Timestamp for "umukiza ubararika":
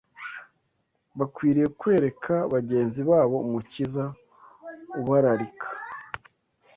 3.45-5.67